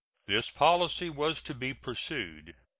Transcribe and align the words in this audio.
This 0.25 0.49
policy 0.49 1.11
was 1.11 1.43
to 1.43 1.53
be 1.53 1.75
pursued. 1.75 2.55